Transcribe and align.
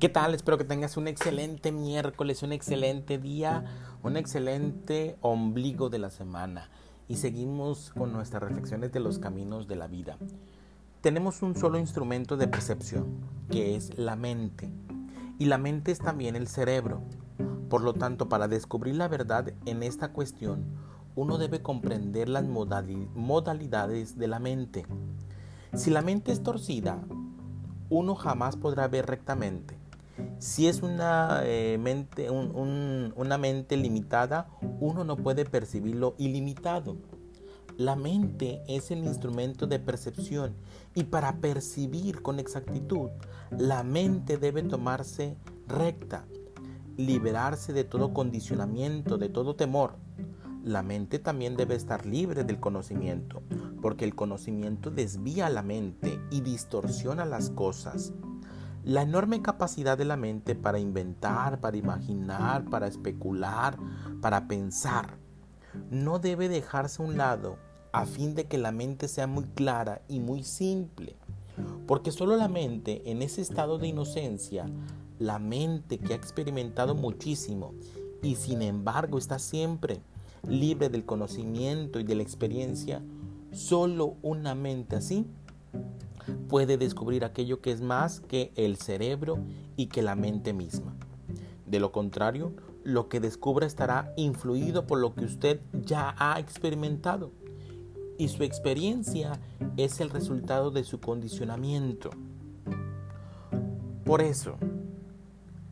¿Qué 0.00 0.08
tal? 0.08 0.34
Espero 0.34 0.56
que 0.56 0.64
tengas 0.64 0.96
un 0.96 1.08
excelente 1.08 1.72
miércoles, 1.72 2.42
un 2.42 2.52
excelente 2.52 3.18
día, 3.18 3.66
un 4.02 4.16
excelente 4.16 5.18
ombligo 5.20 5.90
de 5.90 5.98
la 5.98 6.08
semana. 6.08 6.70
Y 7.06 7.16
seguimos 7.16 7.90
con 7.90 8.10
nuestras 8.10 8.42
reflexiones 8.42 8.92
de 8.92 9.00
los 9.00 9.18
caminos 9.18 9.68
de 9.68 9.76
la 9.76 9.88
vida. 9.88 10.16
Tenemos 11.02 11.42
un 11.42 11.54
solo 11.54 11.78
instrumento 11.78 12.38
de 12.38 12.48
percepción, 12.48 13.18
que 13.50 13.76
es 13.76 13.98
la 13.98 14.16
mente. 14.16 14.72
Y 15.38 15.44
la 15.44 15.58
mente 15.58 15.92
es 15.92 15.98
también 15.98 16.34
el 16.34 16.48
cerebro. 16.48 17.02
Por 17.68 17.82
lo 17.82 17.92
tanto, 17.92 18.30
para 18.30 18.48
descubrir 18.48 18.96
la 18.96 19.06
verdad 19.06 19.52
en 19.66 19.82
esta 19.82 20.14
cuestión, 20.14 20.64
uno 21.14 21.36
debe 21.36 21.60
comprender 21.60 22.30
las 22.30 22.46
modalidades 22.46 24.16
de 24.16 24.28
la 24.28 24.38
mente. 24.38 24.86
Si 25.74 25.90
la 25.90 26.00
mente 26.00 26.32
es 26.32 26.42
torcida, 26.42 27.04
uno 27.90 28.14
jamás 28.14 28.56
podrá 28.56 28.88
ver 28.88 29.04
rectamente. 29.04 29.79
Si 30.38 30.66
es 30.68 30.82
una, 30.82 31.42
eh, 31.44 31.78
mente, 31.78 32.30
una 32.30 33.38
mente 33.38 33.76
limitada, 33.76 34.48
uno 34.80 35.04
no 35.04 35.16
puede 35.16 35.44
percibirlo 35.44 36.14
ilimitado. 36.18 36.96
La 37.76 37.96
mente 37.96 38.62
es 38.68 38.90
el 38.90 39.04
instrumento 39.04 39.66
de 39.66 39.78
percepción 39.78 40.54
y 40.94 41.04
para 41.04 41.36
percibir 41.40 42.20
con 42.20 42.38
exactitud, 42.38 43.08
la 43.50 43.82
mente 43.82 44.36
debe 44.36 44.62
tomarse 44.62 45.36
recta, 45.66 46.26
liberarse 46.96 47.72
de 47.72 47.84
todo 47.84 48.12
condicionamiento, 48.12 49.16
de 49.16 49.30
todo 49.30 49.56
temor. 49.56 49.96
La 50.62 50.82
mente 50.82 51.18
también 51.18 51.56
debe 51.56 51.74
estar 51.74 52.04
libre 52.04 52.44
del 52.44 52.60
conocimiento, 52.60 53.42
porque 53.80 54.04
el 54.04 54.14
conocimiento 54.14 54.90
desvía 54.90 55.48
la 55.48 55.62
mente 55.62 56.20
y 56.30 56.42
distorsiona 56.42 57.24
las 57.24 57.48
cosas. 57.48 58.12
La 58.84 59.02
enorme 59.02 59.42
capacidad 59.42 59.98
de 59.98 60.06
la 60.06 60.16
mente 60.16 60.54
para 60.54 60.78
inventar, 60.78 61.60
para 61.60 61.76
imaginar, 61.76 62.64
para 62.64 62.86
especular, 62.86 63.76
para 64.22 64.48
pensar, 64.48 65.18
no 65.90 66.18
debe 66.18 66.48
dejarse 66.48 67.02
a 67.02 67.06
un 67.06 67.18
lado 67.18 67.58
a 67.92 68.06
fin 68.06 68.34
de 68.34 68.46
que 68.46 68.56
la 68.56 68.72
mente 68.72 69.08
sea 69.08 69.26
muy 69.26 69.44
clara 69.44 70.00
y 70.08 70.20
muy 70.20 70.44
simple. 70.44 71.16
Porque 71.86 72.10
solo 72.10 72.36
la 72.36 72.48
mente 72.48 73.10
en 73.10 73.20
ese 73.20 73.42
estado 73.42 73.78
de 73.78 73.88
inocencia, 73.88 74.66
la 75.18 75.38
mente 75.38 75.98
que 75.98 76.14
ha 76.14 76.16
experimentado 76.16 76.94
muchísimo 76.94 77.74
y 78.22 78.36
sin 78.36 78.62
embargo 78.62 79.18
está 79.18 79.38
siempre 79.38 80.00
libre 80.48 80.88
del 80.88 81.04
conocimiento 81.04 82.00
y 82.00 82.04
de 82.04 82.14
la 82.14 82.22
experiencia, 82.22 83.02
solo 83.52 84.16
una 84.22 84.54
mente 84.54 84.96
así 84.96 85.26
puede 86.48 86.78
descubrir 86.78 87.24
aquello 87.24 87.60
que 87.60 87.72
es 87.72 87.80
más 87.80 88.20
que 88.20 88.52
el 88.56 88.76
cerebro 88.76 89.38
y 89.76 89.86
que 89.86 90.02
la 90.02 90.14
mente 90.14 90.52
misma. 90.52 90.94
De 91.66 91.80
lo 91.80 91.92
contrario, 91.92 92.52
lo 92.82 93.08
que 93.08 93.20
descubra 93.20 93.66
estará 93.66 94.12
influido 94.16 94.86
por 94.86 94.98
lo 94.98 95.14
que 95.14 95.24
usted 95.24 95.60
ya 95.72 96.14
ha 96.18 96.38
experimentado. 96.40 97.30
Y 98.18 98.28
su 98.28 98.42
experiencia 98.42 99.38
es 99.76 100.00
el 100.00 100.10
resultado 100.10 100.70
de 100.70 100.84
su 100.84 101.00
condicionamiento. 101.00 102.10
Por 104.04 104.20
eso, 104.20 104.56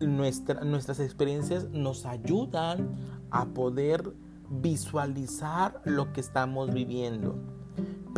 nuestras 0.00 1.00
experiencias 1.00 1.68
nos 1.70 2.06
ayudan 2.06 2.96
a 3.30 3.46
poder 3.46 4.12
visualizar 4.48 5.82
lo 5.84 6.12
que 6.12 6.20
estamos 6.20 6.72
viviendo 6.72 7.57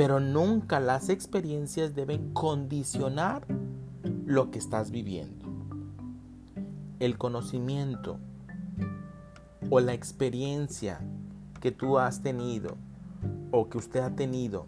pero 0.01 0.19
nunca 0.19 0.81
las 0.81 1.11
experiencias 1.11 1.95
deben 1.95 2.33
condicionar 2.33 3.47
lo 4.25 4.51
que 4.51 4.59
estás 4.59 4.91
viviendo. 4.91 5.45
El 7.01 7.19
conocimiento 7.19 8.17
o 9.69 9.79
la 9.81 9.93
experiencia 9.93 11.03
que 11.61 11.71
tú 11.71 11.99
has 11.99 12.23
tenido 12.23 12.79
o 13.51 13.69
que 13.69 13.77
usted 13.77 14.01
ha 14.01 14.17
tenido, 14.17 14.65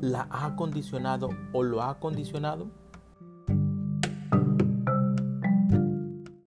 ¿la 0.00 0.26
ha 0.30 0.56
condicionado 0.56 1.28
o 1.52 1.62
lo 1.62 1.82
ha 1.82 1.98
condicionado? 1.98 2.70